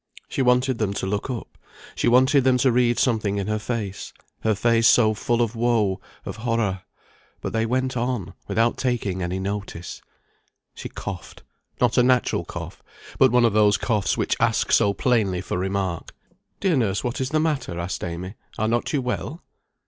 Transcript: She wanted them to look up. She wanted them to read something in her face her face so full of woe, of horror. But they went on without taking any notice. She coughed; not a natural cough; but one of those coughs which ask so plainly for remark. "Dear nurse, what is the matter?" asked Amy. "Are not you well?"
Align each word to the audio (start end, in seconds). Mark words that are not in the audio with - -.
She 0.27 0.41
wanted 0.41 0.79
them 0.79 0.95
to 0.95 1.05
look 1.05 1.29
up. 1.29 1.59
She 1.93 2.07
wanted 2.07 2.43
them 2.43 2.57
to 2.57 2.71
read 2.71 2.97
something 2.97 3.37
in 3.37 3.45
her 3.45 3.59
face 3.59 4.13
her 4.39 4.55
face 4.55 4.87
so 4.87 5.13
full 5.13 5.43
of 5.43 5.55
woe, 5.55 6.01
of 6.25 6.37
horror. 6.37 6.81
But 7.39 7.53
they 7.53 7.67
went 7.67 7.95
on 7.95 8.33
without 8.47 8.77
taking 8.79 9.21
any 9.21 9.37
notice. 9.37 10.01
She 10.73 10.89
coughed; 10.89 11.43
not 11.79 11.99
a 11.99 12.01
natural 12.01 12.45
cough; 12.45 12.81
but 13.19 13.31
one 13.31 13.45
of 13.45 13.53
those 13.53 13.77
coughs 13.77 14.17
which 14.17 14.35
ask 14.39 14.71
so 14.71 14.91
plainly 14.91 15.39
for 15.39 15.59
remark. 15.59 16.15
"Dear 16.59 16.77
nurse, 16.77 17.03
what 17.03 17.21
is 17.21 17.29
the 17.29 17.39
matter?" 17.39 17.79
asked 17.79 18.03
Amy. 18.03 18.33
"Are 18.57 18.67
not 18.67 18.93
you 18.93 19.03
well?" 19.03 19.43